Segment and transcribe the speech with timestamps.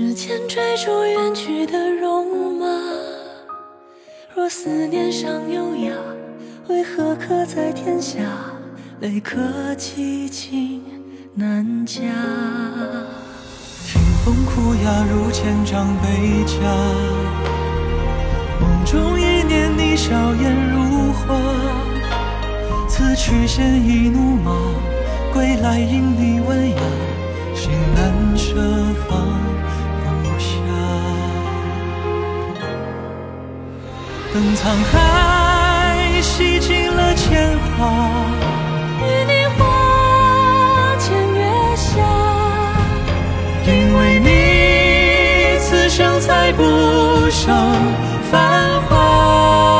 [0.00, 2.24] 指尖追逐远去的戎
[2.58, 2.66] 马。
[4.34, 5.92] 若思念尚有涯，
[6.68, 8.18] 为何刻在天下？
[9.00, 9.36] 泪可
[9.74, 10.82] 寄情
[11.34, 12.00] 难加。
[13.84, 16.56] 听风哭哑，如千丈悲家。
[18.58, 21.38] 梦中一念你笑颜如花，
[22.88, 24.56] 此去鲜衣怒马，
[25.30, 26.76] 归来因你温雅，
[27.54, 28.54] 心难舍
[29.06, 29.59] 放
[34.40, 38.10] 等沧海洗尽了铅华。
[39.02, 41.44] 与你花前月
[41.76, 42.00] 下，
[43.66, 46.62] 因为你此生再不
[47.28, 47.52] 朽
[48.32, 49.79] 繁华。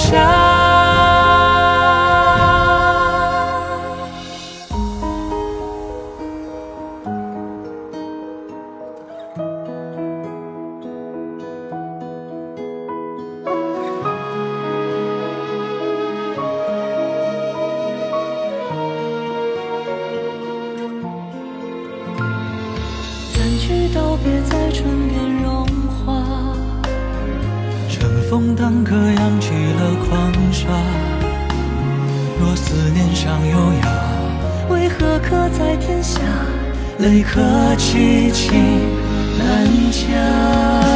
[0.00, 0.50] 下。
[23.34, 25.29] 三句道别在唇边
[28.30, 30.68] 风当歌扬起了狂沙。
[32.38, 36.20] 若思念尚有涯，为何刻在天下？
[37.00, 37.40] 泪可
[37.76, 38.54] 寄情
[39.36, 40.89] 难加。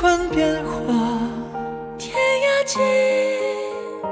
[0.00, 1.20] 春变化
[1.98, 2.80] 天涯尽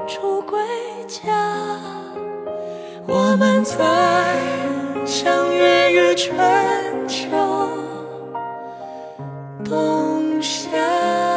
[0.07, 0.59] 处归
[1.07, 1.79] 家。
[3.07, 3.75] 我们在
[5.03, 6.37] 相约于春
[7.07, 7.27] 秋
[9.65, 11.28] 冬夏。